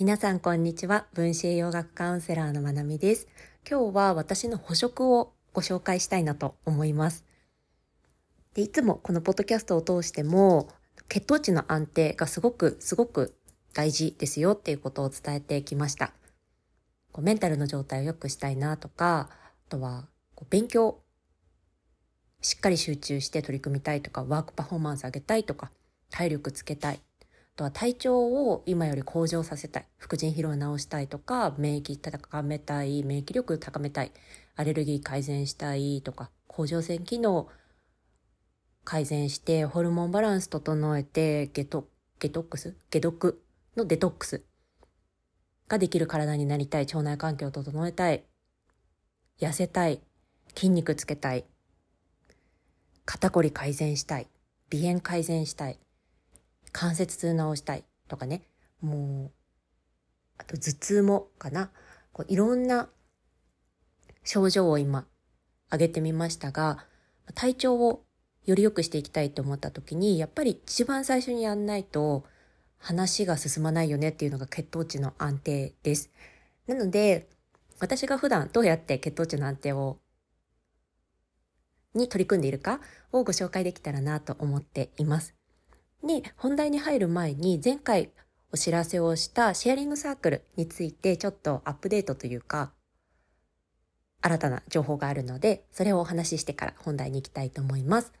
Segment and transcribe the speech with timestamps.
[0.00, 1.04] 皆さんこんにちは。
[1.12, 3.28] 分子栄養学カウンセラーのまなみです。
[3.70, 7.26] 今日は私の補食をご紹介したいなと思います。
[8.54, 10.70] でいつもこのポッドキャストを通しても
[11.10, 13.36] 血糖値の安定がすごくすごく
[13.74, 16.14] 大事ですよっていうことを伝えてきました。
[17.12, 21.02] こうメンタルの状態を良くしたいなとかあとはこう勉強
[22.40, 25.70] しっかり集中して取り組みたいとかワークパフォーマンス上げたいとか
[26.08, 27.00] 体力つけたい。
[27.60, 29.86] とは体調を今より向上させたい。
[29.98, 34.12] 副腎疲労を治したいとか免疫高めたい免疫力高めたい。
[34.56, 37.48] アレルギー改善したいとか甲状腺機能
[38.84, 41.86] 改善してホルモンバランス整えてゲト
[42.18, 42.74] ゲトックス？
[42.90, 43.42] 解毒？
[43.76, 44.42] のデトックス
[45.68, 46.84] ができる体になりたい。
[46.84, 48.24] 腸内環境を整えたい。
[49.38, 50.00] 痩せたい。
[50.56, 51.44] 筋肉つけたい。
[53.04, 54.28] 肩こり改善したい。
[54.72, 55.78] 鼻炎改善したい。
[56.72, 58.42] 関節痛治したいとかね
[58.80, 59.30] もう
[60.38, 61.70] あと頭痛もかな
[62.12, 62.88] こういろんな
[64.24, 65.06] 症状を今
[65.68, 66.84] 挙げてみましたが
[67.34, 68.04] 体調を
[68.46, 72.24] より良くしていきたいと思った時にやっぱり一番最初にやんないと
[72.78, 76.10] 話が進まないよねっていうのが血糖値の安定です。
[76.66, 77.28] なので
[77.78, 79.98] 私が普段どうやって血糖値の安定を
[81.94, 82.80] に取り組んでいるか
[83.12, 85.39] をご紹介できたらなと思っています。
[86.02, 88.10] で、本題に入る前に前回
[88.52, 92.72] お知らせをしたシェアリングサークルについてちょっとアップデートというか、
[94.22, 98.12] 新たな情報があるので、それをお話ししてから本題に行きたいと思います。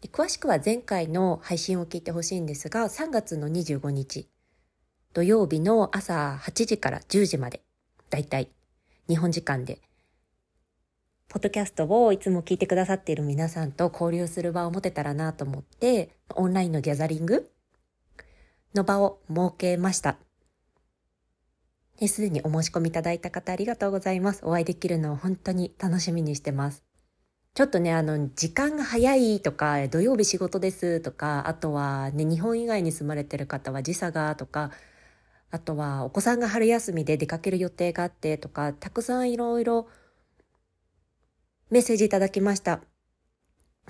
[0.00, 4.28] で詳しくは前回の配信を聞いてほしいんですが、3月の25日、
[5.12, 7.62] 土曜日の朝8時から10時まで、
[8.10, 8.48] だいたい
[9.08, 9.80] 日本時間で
[11.28, 17.50] ポッドキャストをいつも聞いてくださっている皆さんと交流する場を持てたらなと思って、オンラインのギャザリング
[18.74, 20.16] の場を設けました。
[22.00, 24.40] すでにお申し込みいただいた方ありがとうございます。
[24.46, 26.82] お会いできるのを本当に楽しみにしてます。
[27.52, 34.70] ちょっとね、あの、時間が早いとか、土曜日仕事ですとか、あとはね、日本以外に住まれてる方は時差がとか、
[35.50, 39.88] あとはお子さんが春休みで出かける予定があってとか、たくさんいろいろ
[41.70, 42.80] メッセージいただきました。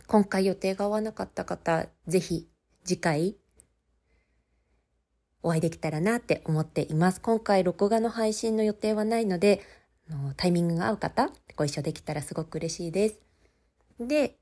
[0.08, 2.48] 今回予定が合わなかった方、ぜひ
[2.84, 3.36] 次回
[5.44, 7.20] お会いできたらなって思っています。
[7.20, 9.62] 今回録画の配信の予定はないので、
[10.36, 13.20] タイミングが合う方、ご一緒できたらすごく嬉しいです。
[14.00, 14.38] で、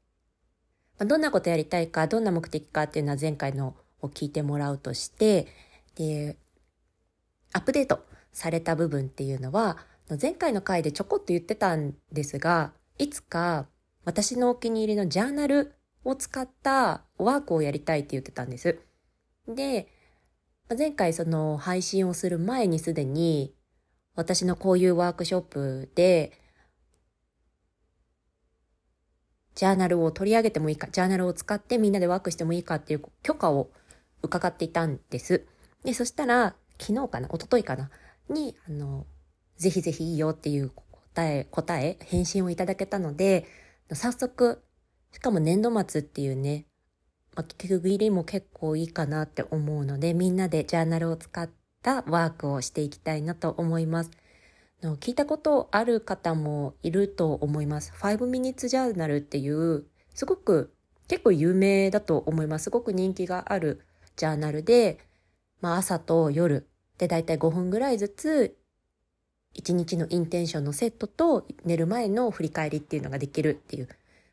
[0.99, 5.47] どんなことやりたいか、どんな目的かっていうのは前回のを聞いてもらうとして、
[5.95, 6.39] で、
[7.53, 9.77] アップデートされた部分っていうのは、
[10.19, 13.67] 前回の回でちょこっと言ってたんですが、いつか
[14.05, 15.75] 私のお気に入りのジャーナル
[16.05, 18.79] を使ったワークをやりたいって言ってたんです。
[19.49, 19.89] で、
[20.77, 23.55] 前回その配信をする前にすでに
[24.15, 26.33] 私のこういうワークショップで
[29.55, 33.71] ジャーナルを取り上げてもいいか、ジャーナルを使ってみんなでワークしてもいいかっていう許可を
[34.23, 35.47] 伺っていたんです。
[35.83, 37.91] で、そしたら昨日かな、一昨日かな、
[38.29, 39.07] に、あの、
[39.57, 40.71] ぜひぜひいいよっていう
[41.25, 43.47] え、答え、返信をいただけたので、
[43.93, 44.63] 早速、
[45.13, 46.67] しかも年度末っていうね、
[47.35, 51.49] まあ、区切りも結構いいかなって思うので、みんなでジャーナルを使っ
[51.83, 54.11] たワークをしていきたいなと思います。
[54.83, 57.93] の聞いたことある方もいると思います。
[57.93, 59.85] 5 minutes ジャーナルっていう、
[60.15, 60.73] すごく
[61.09, 62.65] 結構有名だと思います。
[62.65, 63.85] すごく人気がある
[64.17, 64.99] ジャーナルで、
[65.61, 68.57] まあ朝と夜でだいたい5分ぐらいずつ
[69.57, 73.89] 一日のインテンションのセットと寝る前の振り返りっていうのができるっていう、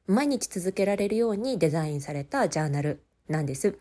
[0.05, 3.77] 毎日続けられるようにデザインされたジャーナルなんです。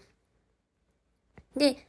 [1.56, 1.86] で、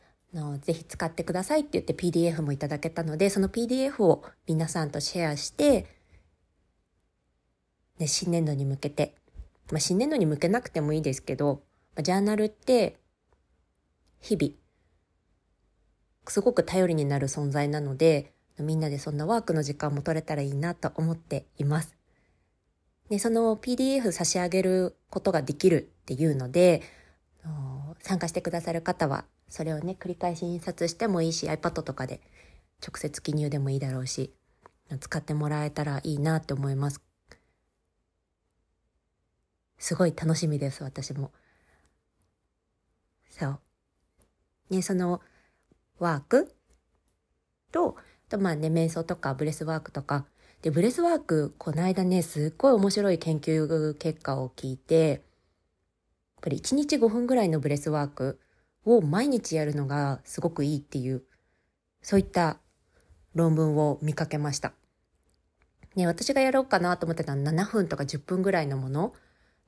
[0.61, 5.85] ぜひ使ってくださいって言って PDF もいただけたので、その PDF を皆さんとシェアして、
[7.99, 9.13] ね、新年度に向けて、
[9.71, 11.61] まあ、新年度に向けなくてもいいですけど、
[11.95, 12.97] まあ、ジャーナルって
[14.19, 14.53] 日々
[16.27, 21.95] すごく頼りになる存在なのでみんなでそんなワークの時間も取れたらいいなと思っています。
[23.09, 26.81] で、その PDF 差し上げることができるっていうので、
[27.99, 32.21] 参加してくださる方は、それをね、繰り返し印刷してもいいし、iPad とかで
[32.81, 34.33] 直接記入でもいいだろうし、
[34.99, 37.01] 使ってもらえたらいいなって思います。
[39.77, 41.31] すごい楽しみです、私も。
[43.29, 43.59] そう。
[44.69, 45.21] ね、その
[45.99, 46.55] ワーク
[47.71, 47.97] と、
[48.33, 50.25] とまあね、瞑想とかブレスワークとか。
[50.63, 55.19] で、ブレスワーク、この間ね、すっごい面白い研究結果を聞いて、やっ
[56.41, 58.39] ぱり1日5分ぐらいのブレスワーク
[58.85, 61.23] を毎日やるのがすごくいいっていう
[62.01, 62.57] そういった
[63.33, 64.73] 論文を見かけました。
[65.95, 69.13] ね、私がやろうかなと思ってたのは7分とか10分ぐらいのもの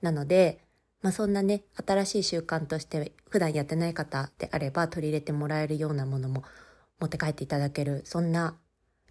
[0.01, 0.59] なので、
[1.01, 6.43] まあそんなね、新しい習慣として普段やってない方であれば取り入れてもらえるようなものも
[6.99, 8.57] 持って帰っていただける、そんな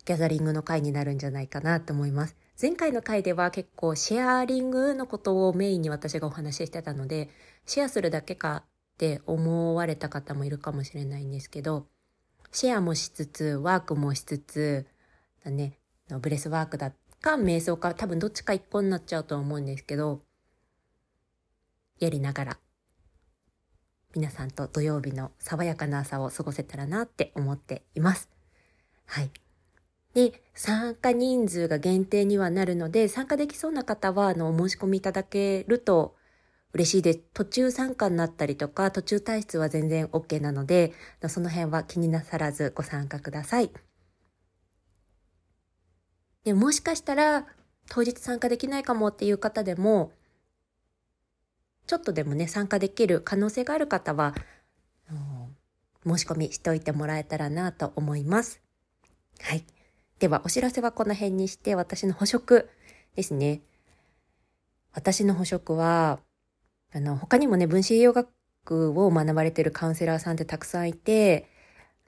[0.04, 2.36] ギャザリングの回になるんじゃないかなと思います。
[2.60, 7.30] 前回の回では結構シェアリングのことをメインに私がお話ししてたので、
[7.66, 8.64] シェアするだけか
[8.94, 11.86] って思われた方もいるかもしれないんですけど、
[12.52, 14.86] シェアもしつつ、ワークもしつつ、
[15.44, 15.78] だね、
[16.20, 20.22] ブレスワークだか、瞑想か、多分どっちか一個になっちゃうと思うんですけど、
[21.98, 22.58] やりながら、
[24.14, 28.28] 皆さんと土曜日の爽やかな朝を過ごせたらなって思っています。
[29.06, 29.30] はい。
[30.14, 36.14] で、参加人数が限定にはなるので、参加できそうな方は、あの、お申し込みいただけると
[36.72, 37.20] 嬉しいです。
[37.34, 40.92] 途中参加になったりとか、途中退出は全然 OK なので、
[41.28, 43.70] その辺は気になさらずご参加ください。
[46.44, 47.46] でもしかしたら、
[47.88, 50.12] 当日参加できないかもっていう方でも、
[51.86, 54.34] ちょっとでもね、参加できる可能性がある方は、
[56.06, 58.60] 申し込みしておいてもらえたらなと思います。
[59.40, 59.64] はい。
[60.18, 62.68] では、お知らせはこの辺にして、私の補食
[63.16, 63.62] ですね。
[64.92, 66.20] 私の補食は、
[66.92, 68.30] あの、他にもね、分子栄養学
[68.98, 71.48] を学ばれてるカウンセラーさんってたくさんいて、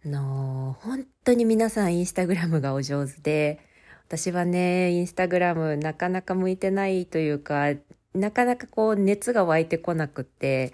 [0.05, 3.61] あの、本当に皆さんインスタグラムがお上手で、
[4.07, 7.75] 私はね、インスタグラムなかなか向いてないというか、
[8.17, 10.73] なかなかこう熱が湧いてこなくって、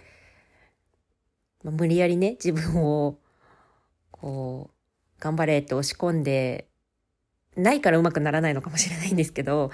[1.62, 3.18] 無理やりね、自分を、
[4.10, 6.66] こう、頑張れって押し込んで、
[7.56, 9.70] ないからうまくならないのかもしれないんですけど、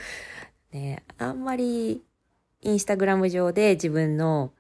[0.73, 2.03] ね、あんまり
[2.61, 4.53] インスタグラム上で自分の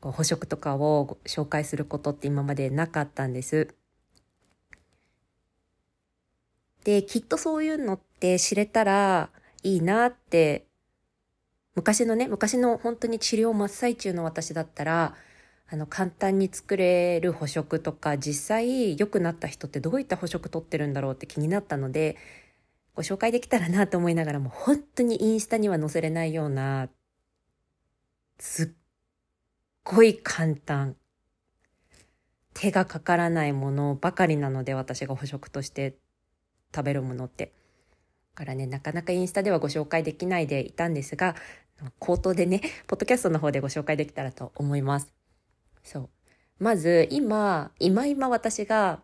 [0.00, 3.74] 補食とかを紹介することって今までなかったんです。
[6.84, 9.30] で、きっとそういうのって知れたら
[9.62, 10.67] いいなって、
[11.78, 15.14] 昔のね、昔の本当に治療真っ最中の私だったら、
[15.68, 22.16] あの、簡単に作れる補食とか、実際良くなった人ってどういった補食取ってるんだろうって気になったので、
[22.96, 26.88] ご紹介できたらなと思いながらも、本当にインスタには載せれないような
[28.40, 28.68] すっ
[29.84, 30.96] ごい簡単。
[32.54, 35.96] 手がかからないものばかりなので私が捕食として
[36.74, 37.52] 食べるものって。
[38.38, 41.34] からね、なかなかインスタではご紹介できないでいたんですが、
[41.98, 45.12] 口頭でね、ポッドキャストの方でご紹介できたらと思います。
[45.82, 46.08] そう。
[46.58, 49.00] まず、今、今今私が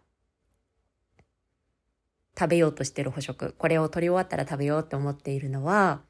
[2.38, 6.02] 食べようとしてる捕食、これを取り終わったら食べようと思っているのは、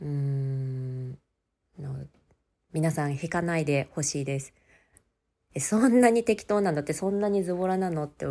[0.00, 1.18] うーん、
[2.72, 4.54] 皆さん引かないでほしいです。
[5.58, 8.26] そんなに適当なのってそんなにズボラなのって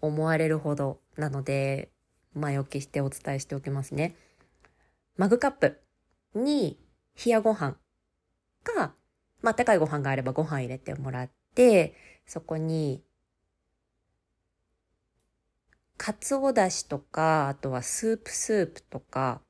[0.00, 1.90] 思われるほどなので
[2.34, 4.16] 前置きしてお伝えしておきますね。
[5.16, 5.80] マグカップ
[6.36, 6.78] に
[7.24, 7.76] 冷やご飯
[8.62, 8.94] か、
[9.42, 11.94] まあ高いご飯があればご飯入れてもらって、
[12.26, 13.02] そこに
[15.96, 19.40] かつおだしとか、あとはスープスープとか、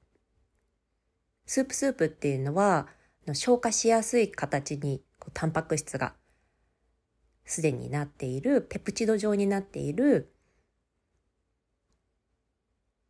[1.47, 2.89] スープスープっていうのは
[3.33, 5.03] 消化しやすい形に
[5.33, 6.15] タンパク質が
[7.45, 10.33] すでになっているペプチド状になっている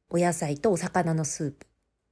[0.09, 1.67] お野菜とお魚のスープ。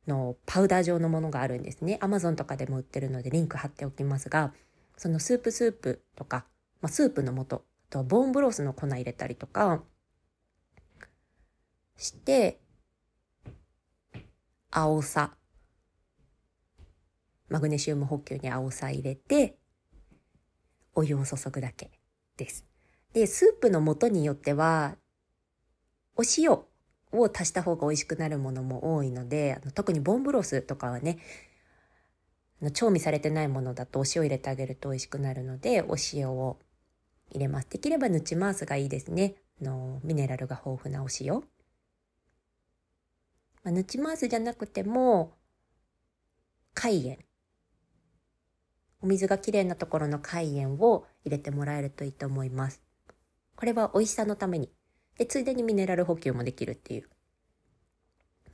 [0.06, 1.98] のパウダー状のものがあるんですね。
[2.00, 4.52] アマゾンとかでも売ってるのでリンク貼っておきますが、
[4.96, 6.44] そのスープスープとか、
[6.80, 9.82] まあ、スープの素、あとはボーンブロースの粉入れたりとか
[11.96, 12.60] して、
[14.70, 15.36] 青さ
[17.48, 19.56] マグネシウム補給に青さ入れて、
[20.94, 21.90] お湯を注ぐだけ
[22.36, 22.66] です。
[23.12, 24.96] で、スープの素によっては、
[26.16, 26.58] お塩
[27.20, 31.18] を足した方が美味しくなるものも多いので、あの特にボンブロスとかはね、
[32.72, 36.58] 調味されてないものだとお塩入れてあげると美味しくなるので、お塩を
[37.30, 37.68] 入れます。
[37.68, 39.64] できればヌチマースがいいですねあ。
[39.64, 41.34] のミネラルが豊富なお塩。
[43.62, 45.32] まあ、ヌチマースじゃなくても、
[46.74, 47.18] 海塩
[49.04, 52.82] お水がきれいなところの海塩を入れてもらえるといいと思います。
[53.54, 54.70] これは美味しさのために。
[55.18, 57.08] で、ついでにミネラル補給もできるっていう。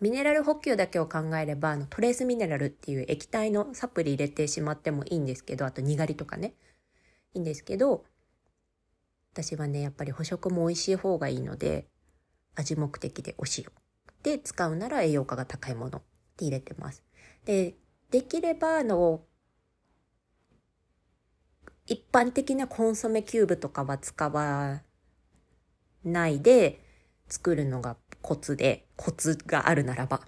[0.01, 6.55] ミネラル補給だけを考えれば、あのトレースミネラルっていう液体のサプリ入れてしまってもいいんですけど、あとにがりとかね。
[7.35, 8.05] いいんですけど、
[9.33, 11.87] 私はね、やっぱり補食も美味しい方がいいので、
[12.57, 13.67] 味目的でお塩。
[14.23, 16.03] で、使うなら栄養価が高いものっ
[16.37, 17.05] て入れてます。
[17.45, 17.77] で、
[18.11, 19.23] できれば、あの、
[21.87, 24.83] 一般的なコンソメキューブとかは使わ
[26.05, 26.85] ないで、
[27.29, 30.21] 作るのがコツで、コツがあるならば。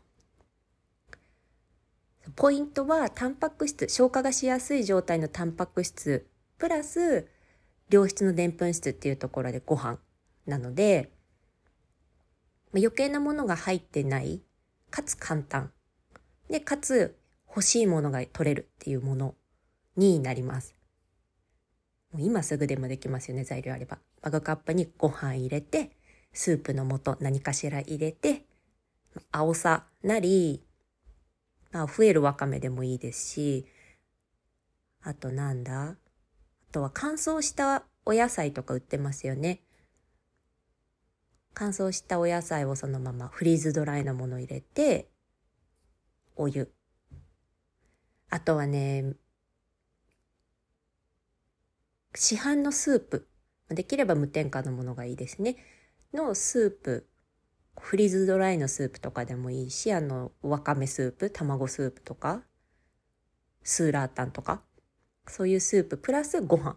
[2.36, 6.26] ポイントは、タンパク質、消化がしやすい状態のタンパク質、
[6.58, 7.28] プラス、
[7.90, 9.98] 良質のでんぷん質っていうところでご飯
[10.46, 11.12] なので、
[12.74, 14.40] 余計なものが入ってない、
[14.90, 15.72] かつ簡単。
[16.48, 19.34] で、かつ欲しいものが取れるっていうもの
[19.96, 20.74] になります。
[22.12, 23.98] もう今すぐでもできますよね、材料あれば。
[24.22, 25.90] マグカップにご飯入れて、
[26.32, 28.44] スープの素何かしら入れて、
[29.30, 30.64] 青さなり、
[31.72, 33.66] まあ、増えるわかめでもいいですし、
[35.02, 35.82] あとなんだ？
[35.90, 35.96] あ
[36.70, 39.60] とは乾燥したお野菜とか売ってますよね。
[41.54, 45.08] 乾燥したお野菜をそのままフリーズドライなもの入れて、
[46.36, 46.72] お湯。
[48.30, 49.12] あとはね、
[52.14, 53.28] 市販のスープ。
[53.74, 55.56] できれば無添加のものがいいですね。
[56.12, 57.08] のスープ。
[57.80, 62.42] フリーズドライのスープとかでもいいし、あの、わかめスープ、卵スープとか、
[63.62, 64.62] スーラータンとか、
[65.26, 66.76] そういうスーププラスご飯。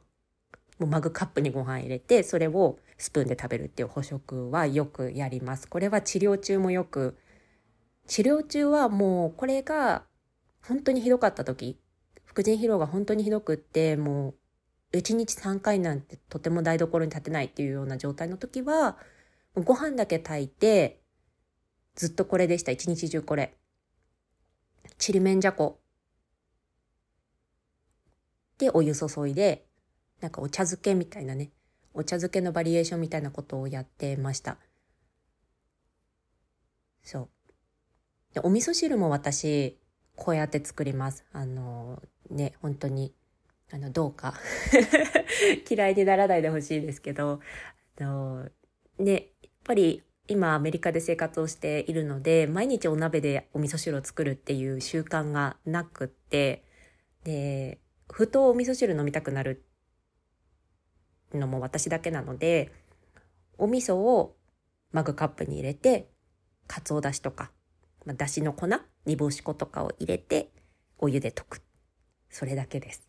[0.77, 5.67] もうマグカップにご飯入れて、それをスプーンで食べるっていう捕食はよくやります。
[5.67, 7.17] これは治療中もよく、
[8.07, 10.03] 治療中はもうこれが
[10.61, 11.79] 本当にひどかった時、
[12.23, 14.35] 副腎疲労が本当にひどくって、もう
[14.94, 18.98] 1日3回なんてとても台所に立てないっていうような状態の時は、
[19.56, 21.01] ご飯だけ炊いて、
[21.96, 22.72] ずっとこれでした。
[22.72, 23.56] 一日中これ。
[24.98, 25.80] ちりめんじゃこ。
[28.58, 29.65] で、お湯注いで、
[30.22, 31.51] なんかお茶漬けみたいなね。
[31.94, 34.58] お茶漬けのバリエーションみたいなことをやってました。
[37.04, 37.30] そう。
[38.34, 39.77] で、お味噌汁も私、
[40.15, 41.24] こうやって作ります。
[41.32, 43.13] あの、ね、本当に、
[43.72, 44.36] あの、どうか。
[45.69, 47.41] 嫌いにならないでほしいですけど、
[48.00, 48.50] あの、
[49.00, 49.31] ね、
[49.65, 56.63] ぱり今アメリカで生活をしているので毎日お鍋でお味噌汁を作るっていう習慣がなくって
[57.25, 57.79] で
[58.10, 59.65] ふとお味噌汁飲みたくなる
[61.34, 62.72] のも私だけなので
[63.57, 64.36] お味噌を
[64.91, 66.07] マグカップに入れて
[66.67, 67.51] かつおだしとか、
[68.05, 68.67] まあ、だしの粉
[69.05, 70.51] 煮干し粉とかを入れて
[70.98, 71.62] お湯で溶く。
[72.29, 73.04] それだけです。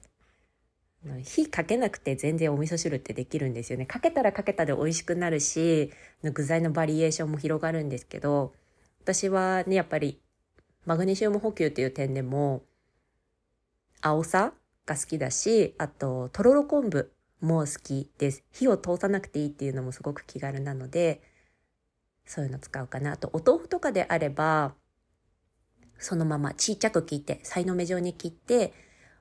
[1.23, 3.87] 火かけなくて全然お味噌汁ってできるんですよね。
[3.87, 8.55] かけたらかけたで美味しくなるし、具材のバリエーションも広がるんですけど、
[9.03, 10.21] 私はね、やっぱり
[10.87, 12.63] マグネシウム補給っていう点でも、
[14.01, 14.53] 青さ
[14.87, 18.45] が好きだし、あと、とろろ昆布も好きです。
[18.53, 21.23] 火を通さなくていいっていうのもすごく気軽なので、
[22.25, 23.13] そういうの使うかな。
[23.13, 24.75] あと、お豆腐とかであれば、
[25.99, 28.73] そのままちっちゃく切って、さいの目状に切って、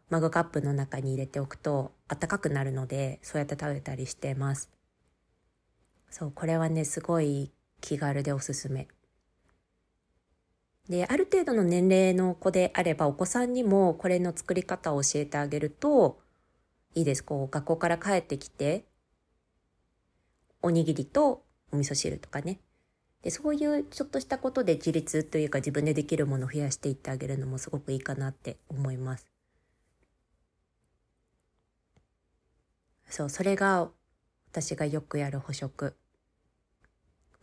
[0.10, 4.70] マグカップの中に入れておくと暖かくなるのでそうやって食べたりしてます。
[6.10, 8.88] そうこれはねすごい気軽でおすすめ。
[10.88, 16.20] である程度の年齢の子であればお子さんにもこれの作り方を教えてあげると
[16.94, 17.24] いいです。
[17.24, 18.86] こう学校から帰ってきて
[20.62, 22.60] おにぎりとお味噌汁とかね。
[23.24, 29.35] でそういうちょっとしたことで自立というか自分でできるものを増やしていってあげるのもすごくいいかなって思います。
[33.16, 33.90] そう、それが
[34.52, 35.96] 私がよくやる捕食。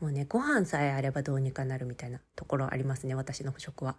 [0.00, 3.96] もうね、ご飯さえあればどうにかなるみたいなところありますね、私の捕食は。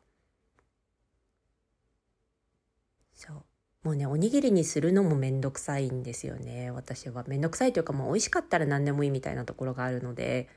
[3.16, 3.44] そう。
[3.82, 7.24] もうね、おにぎりにするのもめんどくさいんですよね、私は。
[7.28, 10.50] めんどくさいというか、もう美味しかったら何でもいいみたいなところがあるので、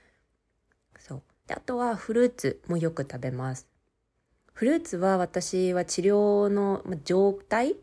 [0.98, 1.22] そう。
[1.46, 3.66] で、あとはフルーツもよく食べます。
[4.52, 7.76] フルーツは私は治療の状態？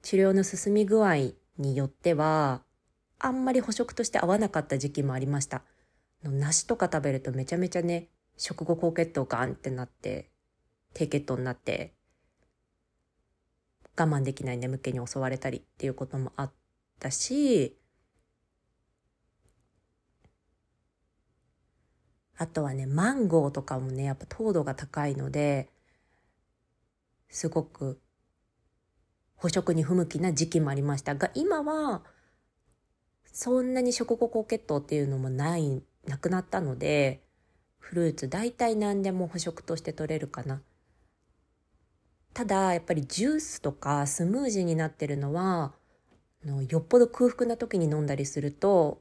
[0.00, 2.62] 治療の進み具合によっては
[3.18, 5.62] あんまり捕食として合わなかった時期もありました。
[6.22, 10.30] 梨とか食べるとめちゃめちゃね食後高血糖ガンってなって
[10.94, 11.94] 低血糖になって
[13.96, 16.52] 我慢できない眠気に襲われたりっていうこともあっ
[17.00, 17.76] たし
[22.36, 25.68] あとはねマンゴーとかもねやっぱ糖度が高いので
[27.28, 28.00] すごく
[29.38, 32.02] 捕食に不向きな時期もありましたが今は
[33.32, 37.22] そんなに食後高血糖っていうのもないなくなったので
[37.78, 40.60] フルーツ大体何でも捕食として取れるかな。
[42.34, 45.72] ただやっぱりジュースとかスムージーになってるのは
[46.44, 49.00] のよっぽど空腹な時に飲んだりすると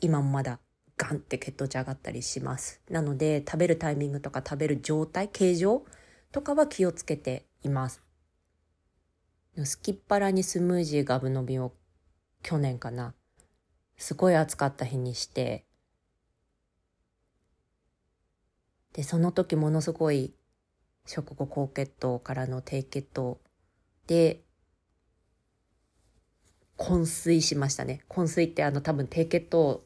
[0.00, 0.60] 今もまだ
[0.96, 2.80] ガンって血糖値上がったりします。
[2.90, 5.84] なので食べるタイミングとか食べる状態形状
[6.32, 8.07] とかは気をつけています。
[9.64, 11.72] すきっ腹にスムージーガブ飲みを
[12.42, 13.14] 去年かな
[13.96, 15.64] すごい暑かった日にして
[18.98, 20.34] で、その時ものすごい
[21.06, 23.38] 食後高血糖からの低血糖
[24.08, 24.42] で、
[26.76, 28.00] 昏睡しましたね。
[28.08, 29.84] 昏睡ってあの多分低血糖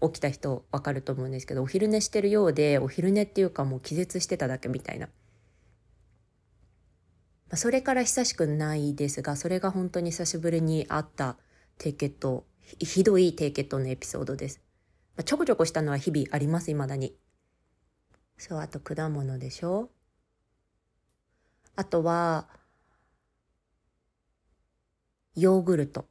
[0.00, 5.10] 起きた人わかると思うんですけど、お昼寝してるようで、お昼寝っていうかもう気絶してただけみたいな。
[7.54, 11.36] それから久しくないですが、それが本当に久しぶりにあった
[11.78, 14.60] 低血糖、ひどい低血糖のエピソードです。
[15.16, 17.16] まあちょこちょこしたのは日々あります、未だに。
[18.36, 19.90] そう、あと果物でしょ
[21.74, 22.48] あとは、
[25.34, 26.06] ヨーグルト。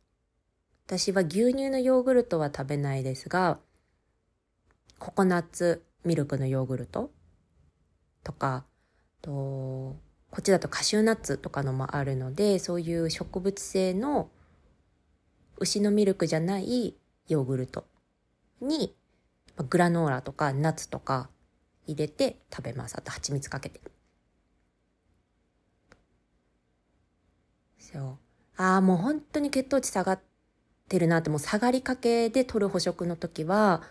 [0.87, 3.59] 私は牛乳のヨーグルトは食べないですが、
[4.97, 7.11] ココナッツミルクのヨーグルト
[8.23, 8.65] とか、
[9.21, 9.97] と
[10.37, 14.29] こっちだとカシューナッツとかのもあるので、そういう植物性の
[15.57, 16.95] 牛のミルクじゃない
[17.27, 17.87] ヨーグルト
[18.61, 18.95] に
[19.67, 21.31] グラノーラとかナッツとか
[21.87, 22.95] 入れて食べます。
[22.95, 23.81] あと蜂蜜かけて。
[27.79, 28.17] そう。
[28.57, 30.19] ああ、もう本当に血糖値下がっ
[30.87, 33.81] てるなって、もう下がりかけで取る捕食の時は、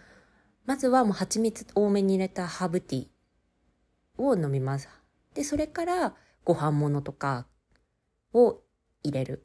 [0.64, 4.88] まずはもう蜂蜜多めに入れたハーブティーを飲みます。
[5.34, 6.14] で、それから
[6.46, 7.46] ご飯物とか
[8.32, 8.62] を
[9.02, 9.44] 入れる。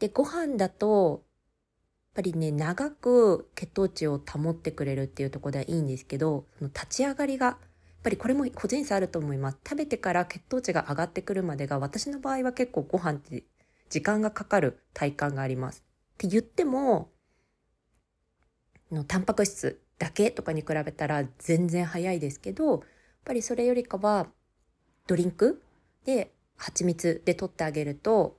[0.00, 7.56] で、ご飯だと、やっぱりね、長く血糖値を保ってくれるっていうところではいいんですけど、その立ち上がりが、やっ
[8.02, 9.58] ぱりこれも個人差あると思います。
[9.64, 13.44] 食べてから血糖値が上がってくるまでが、私の場合は結構ご飯って
[13.88, 15.84] 時間がかかる体感があります。
[16.14, 17.12] って言っても、
[18.90, 22.80] のタンパク質だけとかに比べたら全然早いですけど、やっ
[23.24, 24.26] ぱりそれよりかは
[25.10, 25.60] ドリンク？
[26.04, 28.36] で蜂蜜で取ってあげると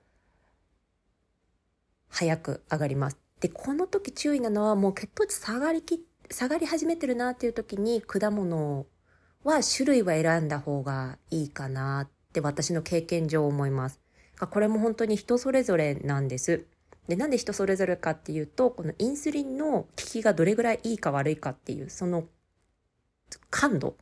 [2.07, 3.17] 早く上がります。
[3.41, 8.85] で、この時注意なのはもう血糖値下がりき、下がり始めてるなっていう時に果物
[9.43, 13.99] は種類は選んだ方がいいかなって私の経験上思います。
[14.39, 16.67] これも本当に人それぞれなんです。
[17.09, 22.23] で、なんで人それぞれかっていうと、このインスリンの効きがどれぐらいいいか悪いかっていう、その
[23.49, 23.97] 感度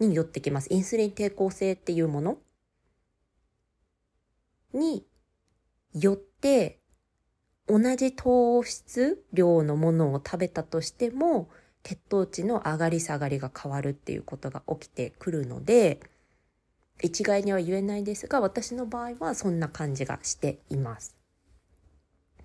[0.00, 0.72] によってきます。
[0.72, 2.38] インスリン抵抗性っていうもの
[4.72, 5.06] に
[5.92, 6.80] よって
[7.66, 11.48] 同じ糖質量のものを食べたとしても
[11.82, 16.00] 血糖値の上がり下がりが変わるっていうことが起きてくるので
[17.02, 21.16] 一概には言えないですが私の場合はそんな感じがしています。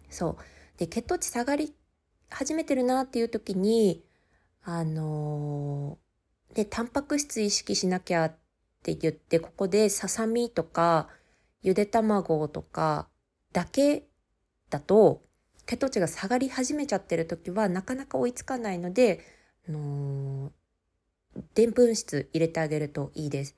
[0.09, 1.73] そうで血糖値下がり
[2.29, 4.03] 始めてるなっていう時に
[4.67, 5.99] あの、
[6.55, 8.35] でタンパク質意識しなきゃっ
[8.81, 11.09] て言ってここでささみとか
[11.61, 13.07] ゆで卵とか
[13.53, 14.03] だけ
[14.69, 15.21] だと
[15.65, 19.21] 血糖値が下がり始めちゃってる時はなかなか追いつかないので、
[19.67, 20.51] あの
[21.53, 23.55] でんぷん質入れてあげるといいです。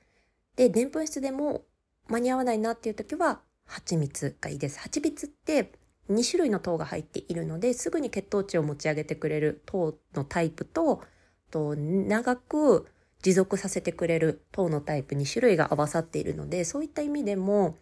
[0.56, 1.64] で、でんぷん質でも
[2.08, 4.78] 間に合わないなっていう時は蜂蜜がいいです。
[4.80, 5.72] 蜂蜜って
[6.10, 11.02] 2種類の糖が入っているのですぐに血糖値を持ち上げてくれる糖のタイプと
[11.50, 12.86] と長く
[13.22, 17.76] 持続させてくれる糖のタイプ2種類が合わさっているのでそういった意味でも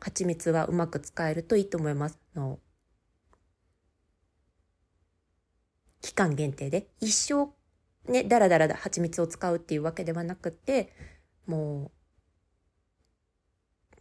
[0.00, 2.18] 蜂蜜はうまく使えるといいと思います。
[2.34, 2.58] の
[6.02, 7.48] 期間限定で一生
[8.08, 10.92] ね、だらだらだ蜂蜜を使うっていうわけではなくて、
[11.46, 11.90] も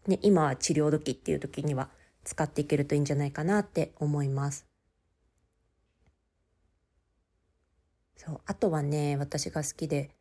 [0.05, 1.89] う、ね、今は治療時っていう時には
[2.23, 4.65] 使っていけるといいんじゃないかなって思います。
[8.15, 8.41] そう。
[8.45, 10.11] あとはね、私が好きで、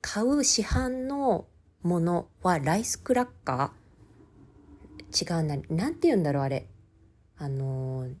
[0.00, 1.46] 買う市販の
[1.82, 5.38] ものはライスクラッカー？
[5.38, 5.56] 違うな。
[5.68, 6.68] なんて言うんだろう、あれ。
[7.36, 8.14] あのー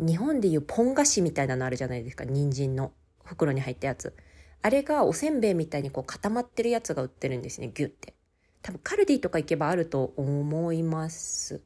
[0.00, 2.92] 日本でいうポン菓子みたいなのあるじゃないですか人参の
[3.22, 4.14] 袋に入ったやつ
[4.60, 8.14] あれがおせんべいみたいにこう固まってるやつが売ってるんですねギュって
[8.62, 11.62] 多分カルディとか行けばあると思います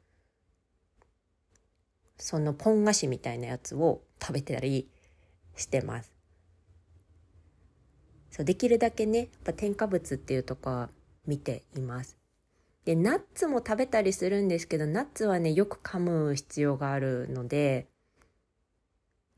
[2.19, 4.91] そのポン菓子みたいなやつを食べてたり
[5.57, 6.13] してます
[8.31, 10.89] そうできるだけねやっぱ添加物っていうとこは
[11.27, 12.17] 見ています
[12.85, 17.87] でナッツも食べたりするんですけどナッツはねよく噛む必要があるので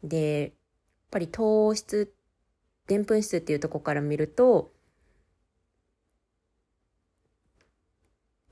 [0.02, 0.52] で、やっ
[1.10, 2.14] ぱり糖質、
[2.86, 4.72] でんぷん質っていうとこから見ると、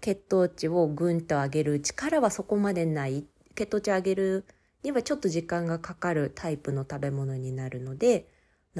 [0.01, 3.27] 血糖値をぐんと上げる力はそこまでない。
[3.55, 4.45] 血糖値上げる
[4.85, 8.29] にはちょっと時間がかかるタイプの食べ物になるので、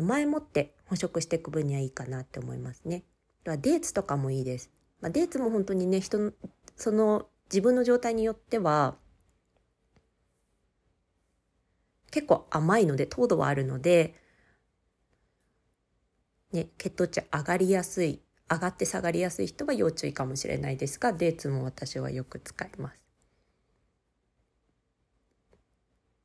[0.03, 3.05] 前もって捕食していく分にはいいかなって思いますね。
[3.45, 4.71] ではデーツとかもいいです。
[5.01, 6.33] まあ、デーツも本当にね、人の、
[6.77, 8.97] その自分の状態によっては、
[12.11, 14.15] 結構甘いので糖度はあるので
[16.53, 23.01] ね、血糖値上がりやすい、上がって下がりやすい人は要注意かもしれないですが、デーツも私はよく使います。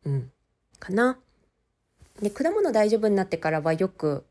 [0.05, 0.31] うん。
[0.79, 1.19] かな？
[2.21, 4.25] で、果物大丈夫になってからはよく、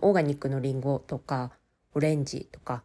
[0.00, 1.52] オーガニックのリンゴとか、
[1.94, 2.82] オレンジとか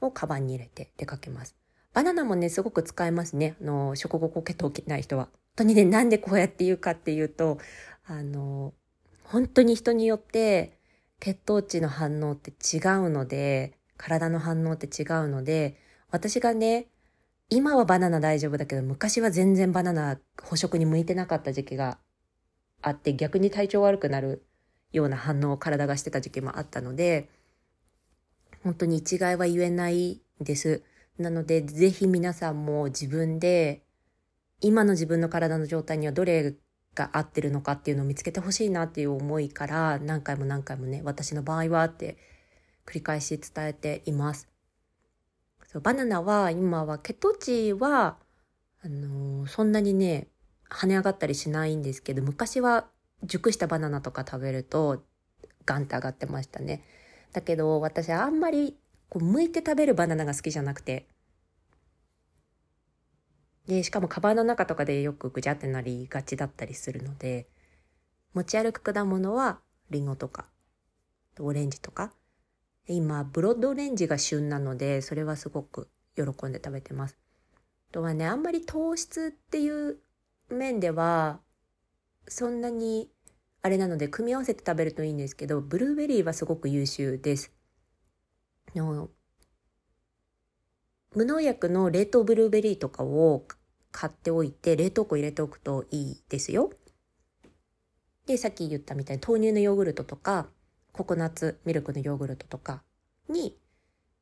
[0.00, 1.56] をカバンに入れて出かけます。
[1.92, 3.56] バナナもね、すごく使えますね。
[3.60, 5.24] あの、食後血糖起きない人は。
[5.24, 7.58] 本当にね、なんでこうやって言うかっていうと、
[8.06, 8.74] あの、
[9.24, 10.78] 本当に人によって
[11.20, 15.78] 血糖値の反応って違うので、体の反応って違うので、
[16.10, 16.86] 私がね、
[17.48, 21.98] 今はバナナ大丈夫だけど、昔は全然バナナ捕食に向いてなかった時期が
[22.82, 24.44] あって、逆に体調悪くなる
[24.92, 27.28] ような反応を体がしてた時期もあったので、
[28.62, 30.82] 本当に一概は言えないです。
[31.18, 33.82] なので、ぜひ皆さんも自分で、
[34.60, 36.54] 今の自分の体の状態にはどれ
[36.96, 42.16] が合ってるのかっていうのを見つけてほしいなっていう思いから何回も何回もね私の場合はって
[42.86, 44.48] 繰り返し伝えています。
[45.66, 48.16] そうバナナは今は血糖値は
[48.82, 50.28] あのー、そんなにね
[50.70, 52.86] 跳ね上がったりしないんですけど昔は
[53.22, 55.02] 熟したバナナとか食べると
[55.64, 56.82] ガンって上がってましたね。
[57.32, 58.76] だけど私あんまり
[59.08, 61.06] こう剥いて食べるバナナが好きじゃなくて
[63.66, 67.48] で、しかもカバンの中とかでよくぐちゃってなりがちだったりするので、
[68.32, 70.46] 持ち歩く果物はリンゴとか、
[71.40, 72.12] オレンジとか。
[72.88, 77.18] 今、ブロッドオレンジが旬なので、それはすごく喜んで食べてます。
[77.90, 79.98] あとはね、あんまり糖質っていう
[80.54, 81.40] 面では、
[82.28, 83.10] そんなに
[83.62, 87.52] あれなので、組み合わせて食べるといいんですけど、ブルーベリーはすごく優秀です。
[91.14, 93.46] 無農薬の冷凍ブルーベリーとかを
[93.90, 96.70] 買っておいて冷凍庫入れておくといいですよ。
[98.26, 100.48] で、さっき言ったみたいに豆乳のヨーグルトとか
[100.92, 102.82] ココナッツミルクのヨーグルトとか
[103.28, 103.58] に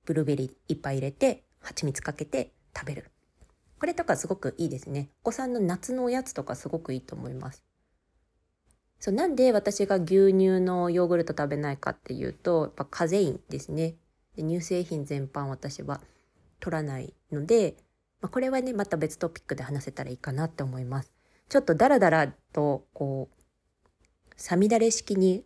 [0.04, 3.13] ブルーベリーいっぱい入れて蜂蜜かけて食べる。
[3.85, 5.11] これとかすごくいいですね。
[5.20, 7.62] お子さんの夏のおやつとかすごくいいと思います。
[8.99, 13.97] そうなんで私が牛乳のヨーグルト食べないかっていうと、やっぱカゼインですね。
[14.37, 16.01] で乳製品全般私は
[16.61, 17.77] 取らないので、
[18.23, 21.12] まあ、これはね、また別トピックで話せたらいいかなって思います。
[21.51, 25.44] ちょっとダラダラと、こう、さみだれ式に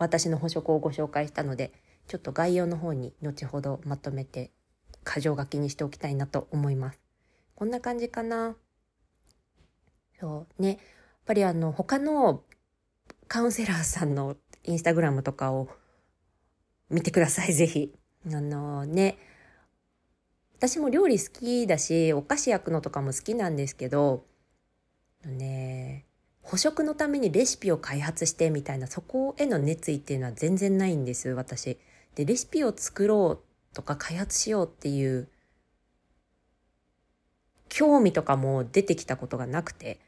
[0.00, 1.72] 私の補食をご紹介したので、
[2.08, 4.50] ちょっと概要の方に後ほどまとめて、
[5.06, 7.00] 箇条書きにしておきたいなと思います。
[7.54, 8.56] こんな感じかな。
[10.18, 10.68] そうね。
[10.68, 10.78] やっ
[11.26, 12.42] ぱりあの、他の
[13.28, 15.68] カウンセラーさんのインスタグラムとかを
[16.90, 17.94] 見てください、 ぜひ。
[18.26, 19.18] あのね、
[20.58, 24.24] 私も料理好きだし、お菓子焼くのとかも好きなんですけど、
[25.24, 26.06] ね、
[26.42, 31.78] 捕食のためにレシピを開発してみたいな、そこへの熱意っていうのは全然ないんです、私。
[32.14, 33.45] で、レシピを作ろう
[33.76, 35.28] とか開発しようっていう、
[37.68, 40.00] 興味とかも出てきたことがなくて。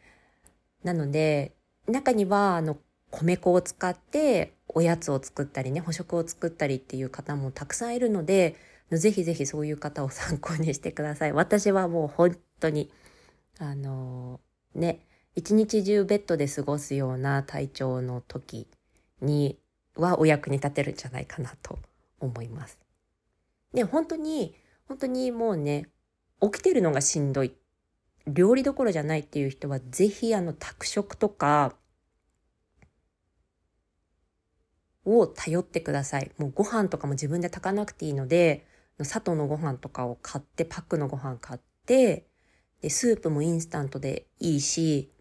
[0.83, 1.53] なので、
[1.87, 2.79] 中には、あの、
[3.11, 8.57] 米粉を使っておやつを作ったりね、捕食を作ったりっていう方もたくさんいるので、
[8.91, 11.33] ぜひぜひそういう方を参考にしてください。
[11.33, 12.91] 私はもう本当に、
[13.59, 15.01] あのー、ね、
[15.35, 18.67] 一日中ベッドで過ごすような体調の時
[19.21, 19.59] に
[19.95, 21.79] はお役に立てるんじゃないかなと
[22.19, 22.88] 思います。
[23.73, 24.55] で、本当に、
[24.87, 25.89] 本当にもうね、
[26.41, 27.55] 起きてるのがしんどい。
[28.27, 31.77] 料理どころじゃないっていう人は、ぜひあの、宅食とか、
[35.05, 36.31] を頼ってください。
[36.39, 38.67] もうご飯とかも自分で炊かなくていいので、
[39.03, 42.27] 砂糖のご飯とかを買って、パックのご飯買って、
[42.83, 45.13] で、スープもインスタントでいいし、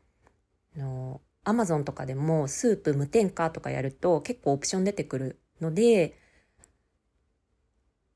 [0.75, 6.17] の、アマゾンとかでもスープ無添加とかやると結構オプション出てくるので、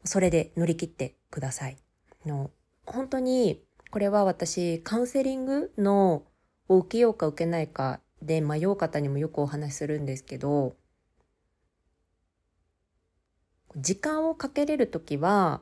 [0.04, 1.78] それで乗り切ってください。
[2.26, 2.52] の
[2.86, 6.24] 本当に、これは私、カウンセリングの
[6.68, 10.76] を受けようか受けないかで迷う方にもよくお話しするんですけど、
[13.76, 15.62] 時間をかけれるときは、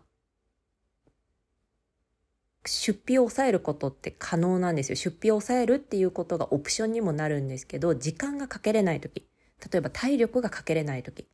[2.66, 4.96] 出費を抑えることって可能なんですよ。
[4.96, 9.28] 出費を抑えるっていうことがオプションにもなるんですけど、時間がかけれないとき、
[9.72, 11.28] 例えば体力がかけれないとき、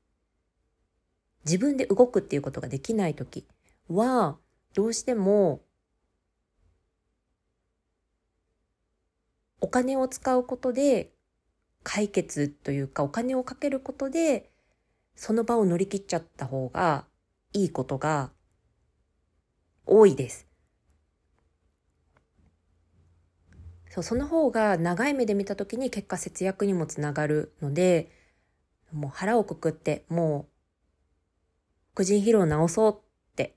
[1.46, 3.46] 自分で動くっていうことができないとき
[3.88, 4.38] は、
[4.74, 5.62] どうしても、
[9.62, 11.12] お金を使うことで
[11.84, 14.52] 解決というか、お金をかけることで
[15.16, 17.06] その場を乗り切っちゃった方が
[17.54, 18.32] いいことが
[19.86, 20.48] 多いです。
[23.90, 28.12] そうその方が長い目で見た時に結果節約にもつながるので
[28.92, 30.55] もう腹をくくって、もう
[31.96, 33.56] う、副腎疲労を治そうって、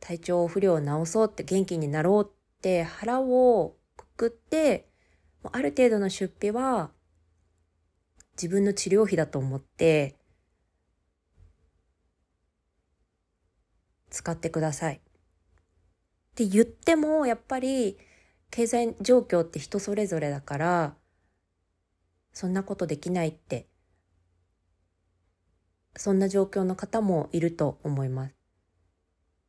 [0.00, 4.88] 体調不良を治そうって元気になろうって腹をくくって、
[5.52, 6.90] ある程度の出費は
[8.36, 10.16] 自分の治療費だと思って
[14.10, 14.94] 使ってください。
[14.96, 15.00] っ
[16.36, 17.98] て言ってもやっぱり
[18.50, 20.94] 経済状況って人それぞれだから
[22.32, 23.66] そんなことできないって
[25.96, 28.34] そんな状況の方もいると思います。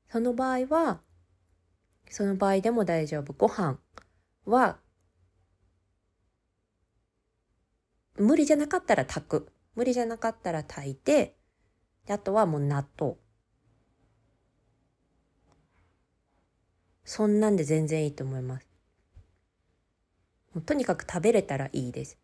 [0.10, 1.00] その場合は
[2.10, 3.34] その場合でも大丈夫。
[3.34, 3.80] ご飯
[4.46, 4.78] は
[8.18, 9.52] 無理じゃなかったら炊く。
[9.76, 11.36] 無理じゃなかったら炊いて、
[12.08, 13.16] あとはもう納豆。
[17.04, 18.68] そんなんで全然いいと思います。
[20.66, 22.18] とにかく食べれたらいいです。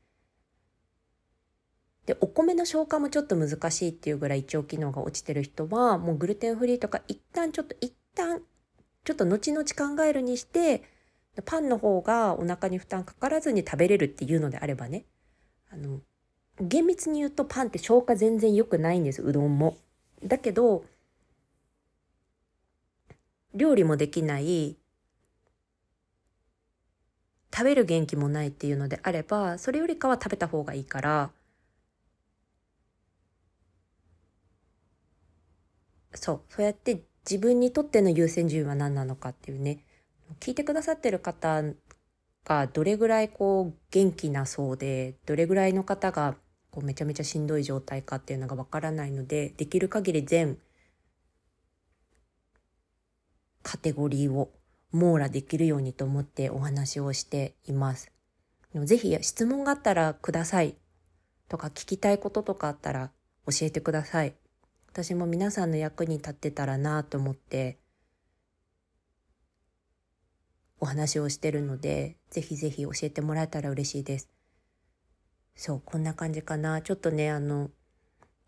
[2.12, 8.42] で、お米の消化もちょっと難しいっていうぐらい胃腸機能が落ちてる人は、もうグルテンフリーとか一旦ちょっと一旦、
[9.06, 10.84] ちょっと後々考えるにして、
[11.46, 15.06] パンの方がお腹に負担かからずに食べれるっていうのであればね、
[15.72, 16.02] あの、
[16.60, 19.78] 厳密に言うとパンって消化全然良くないんです、うどんも。
[20.22, 20.84] だけど、
[23.54, 24.76] 料理もできない、
[27.54, 31.32] 食べる元気もないっていうのであれば、それよりかは食べた方がいいから、
[36.14, 39.86] そう、そうやって自分にとっての優先順位は何なのかっていうね、
[40.40, 41.64] 聞いてくださってる方
[42.46, 46.36] がどれぐらいこう元気なそうで、どれぐらいの方が
[46.72, 50.58] こうめちゃめちゃしんどい状態かっていうのがわからないので、できる限り全
[53.64, 54.52] カテゴリーを
[54.92, 58.12] 網羅できるようにと思ってお話をしています。
[58.74, 60.76] ぜひ質問があったらください
[61.50, 63.12] とか聞きたいこととかあったら
[63.46, 64.34] 教えてください。
[64.92, 67.78] 私も皆さんの役に立ってたらなと思って
[70.82, 74.28] お話をしてるので、ぜひぜひ教えてもらえたら嬉しいです。
[75.56, 76.82] そう、こんな感じかな。
[76.82, 77.70] ちょっとね、あの、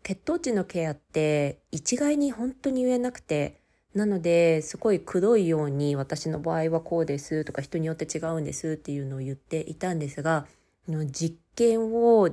[0.02, 3.60] 血糖値のケアって一概に本当に言えなくて、
[3.94, 10.46] なので、すごいくどいように、私の場合はこうですとか、人によって違うんですっていうのを言っていたんですが、
[10.88, 12.28] 実験を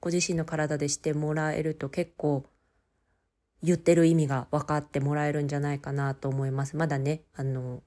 [0.00, 2.44] ご自身の体でしてもらえると結構
[3.62, 6.76] 言ってる意味が分かってもらえるんじゃないかなと思います。
[6.76, 7.82] まだね、あの、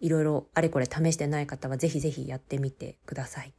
[0.00, 3.54] いろいろあれこれ試してない方はぜひぜひやってみてください。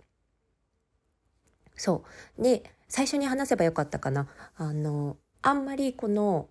[1.76, 2.04] そ
[2.38, 2.43] う。
[2.43, 4.28] で、最初に話せばよかったかな。
[4.56, 6.50] あの、あんまりこの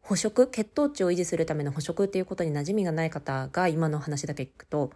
[0.00, 4.92] 捕食、血糖値を維持するための捕食っていうことに馴染みがない方が今の話だけ聞くと、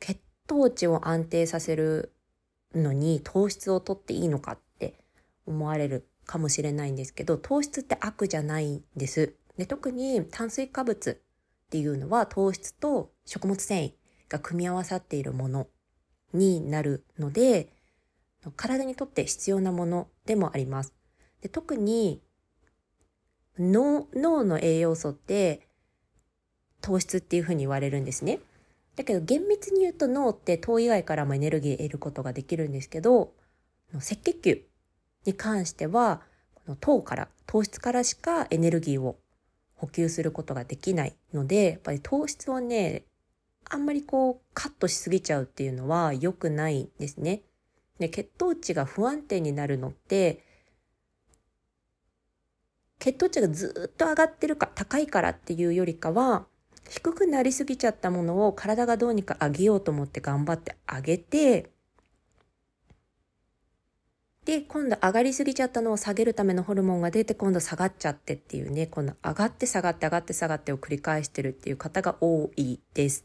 [0.00, 2.12] 血糖値を安定させる
[2.74, 4.94] のに糖質をとっていいのかって
[5.44, 9.34] 思われるかもしれないんですけど、糖質って悪じゃないんです。
[9.56, 13.92] で特に炭水化物っていうのは糖質と食物繊維
[14.28, 15.68] が組み合わさっているもの
[16.34, 17.72] になるので、
[18.56, 20.92] 体にとって必要なものでもあります。
[21.40, 22.22] で特に
[23.58, 25.66] 脳脳の栄養素って
[26.80, 28.40] 糖質っていうふうに言われるんですね。
[28.94, 33.32] だけど厳密に言うと脳って糖以外からもエネルギーを得ることができるんですけど、
[33.94, 34.62] 赤血球
[35.26, 36.22] に関しては、
[36.54, 39.18] この糖から、糖質からしかエネルギーを
[39.74, 43.04] 補給することができないので、やっぱり糖質をね、
[43.68, 47.42] あんまりこうカットしすぎちゃうっていうのは良くないんですね。
[47.98, 50.44] で、血糖値が不安定になるのって、
[52.98, 56.46] 血糖値がずっと上がってるか高いからっていうよりかは、
[56.88, 61.70] 低くなりすぎちゃったものを体がどうにか上げようと思って頑張って上げて、
[64.46, 73.24] で、今度上がりすぎちゃったのを下げるためのホルモンが出て今度下がっちゃってっていうね、この上がって下がって上がって下がってを繰り返してるっていう方が多いです。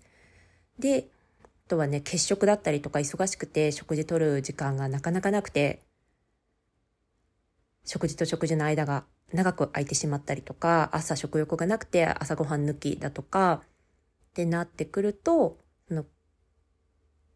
[0.79, 1.09] で、
[1.43, 5.83] あとはね、欠食だったりとか忙しくて食事取る時間がなかなかなくて、
[7.85, 13.61] 食事と食事の間が長く空いてしまったりとか、朝食欲がなくて朝ごはん抜きだとか、
[14.31, 15.59] ってなってくると、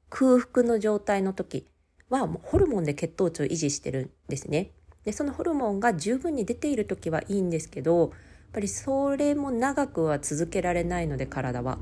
[0.10, 1.68] 空腹の状態の時
[2.10, 4.72] はホルモンで血糖値を維持してるんですね。
[5.04, 8.10] で、そのホルモンが十分に出ている時はいいんですけど、やっ
[8.54, 11.80] ぱりそれも長くは続けられないので体は。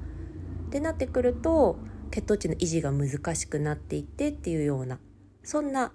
[0.68, 1.78] ってなってくると
[2.10, 4.98] 血糖値の維持が難しくなっていってっていうような
[5.44, 5.94] そんな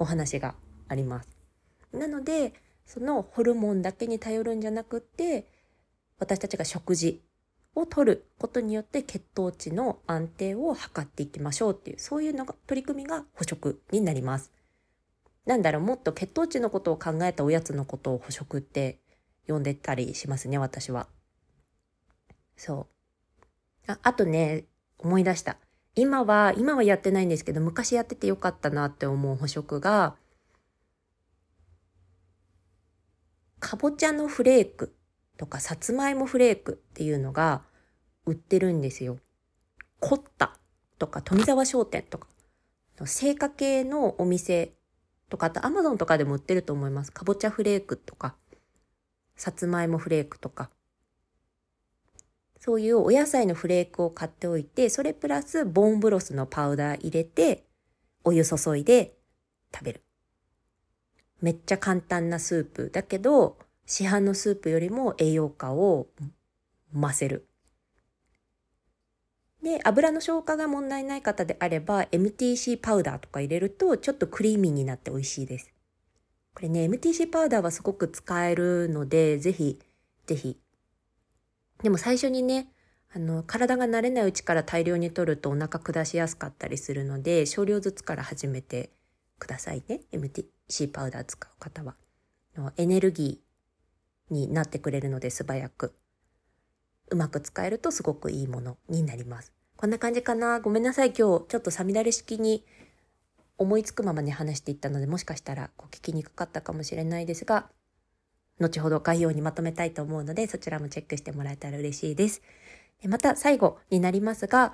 [0.00, 0.56] お話が
[0.88, 1.28] あります。
[1.92, 2.54] なので
[2.86, 5.46] そのホルモンだけに頼るんじゃなくって
[6.18, 7.22] 私たちが食事
[7.78, 14.52] を取ることによって血糖値の安定を測っていきましょうっていう、そういうのが取り組みが捕食になります。
[15.46, 18.98] なんだろう、もっと血糖値のことを考えたおやつのことを捕食って
[19.46, 21.08] 呼んでたりしますね、私は。
[22.56, 22.86] そ
[23.86, 23.90] う。
[23.90, 24.64] あ、あとね、
[24.98, 25.56] 思い出した。
[25.94, 30.16] 今は、今はやってないんですけど、昔やっててよかったなって思う捕食が、
[33.60, 34.94] かぼちゃのフレーク
[35.36, 37.62] とかさつまいもフレークっていうのが
[38.30, 39.18] 売ってるんですよ。
[40.00, 40.58] コッタ
[40.98, 42.28] とか富沢商店とか、
[43.04, 44.72] 製菓系のお店
[45.28, 47.12] とか、あとアマゾンとかでも売ってると思います。
[47.12, 48.34] かぼちゃフレークとか、
[49.36, 50.70] さつまいもフレークとか。
[52.60, 57.64] そういうお野菜のフレークを買っておいて、それプラスボーンブロスのパウダー入れて、
[58.24, 59.16] お湯注いで
[59.74, 60.02] 食べる。
[61.40, 66.08] めっちゃ簡単なスープだけど、市販のスープよりも栄養価を
[66.92, 67.47] 増せる。
[69.62, 75.72] で、油の消化が問題ない方であれば、MTC パウダーとか入れると、ちょっとクリーミーになって美味しいです。
[76.54, 79.78] これね、MTC パウダーはすごく使えるので、ぜひ、
[80.26, 80.58] ぜひ。
[81.82, 82.72] でも最初にね、
[83.10, 88.90] あの、体が慣れないうちから大量に取るとお腹下しやすかったりするので、少量ずつから始めて
[89.38, 90.02] くださいね。
[90.12, 91.96] MTC パウダー使う方は。
[92.76, 95.94] エネルギーになってくれるので素早く。
[97.10, 99.52] うまく使えるとすごくいいものになります。
[99.76, 100.60] こんな感じかな。
[100.60, 101.08] ごめんなさい。
[101.08, 102.64] 今日ちょっとさみだれ式に
[103.58, 107.68] 思いつくままに話していったので、もしかしたらこう聞きにくかったかもしれないですが、
[108.60, 112.42] 後ほど概要にまとめたいと思うので、そちらもチェックしてもらえたら嬉しいです。
[113.02, 114.72] でまた最後になりますが、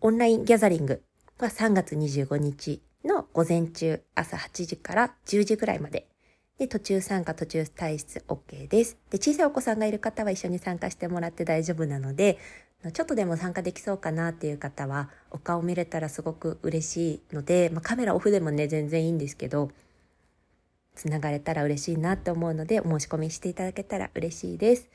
[0.00, 1.02] オンラインギャザリング
[1.38, 6.08] は3月25日の午前中朝8時から10時ぐらいまで
[6.58, 8.96] で、途中参加、途中退出 OK です。
[9.10, 12.38] で、小さいお子さんがいる方は一緒に参加してもらって大丈夫なので、
[12.92, 19.70] ちょっとでも参加できそうかなっていう方は、お顔見れたらすごく嬉しいので、まあ、カメラオフでもね、全然いいんですけど、
[20.94, 24.88] つながれたら嬉しいなって思うので、お申し込みしていただけたら嬉しいです。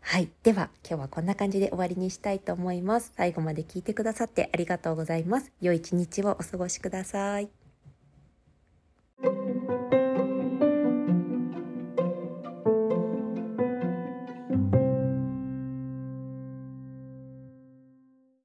[0.00, 0.30] はい。
[0.42, 3.12] では、今日はこんな感じで終わりにしたいと思います。
[3.16, 5.52] 最後まで聞いてくださってありがとうございます。
[5.60, 7.59] 良い一日をお過ごしください。